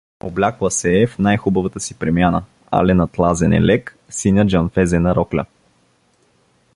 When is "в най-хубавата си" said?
1.07-1.93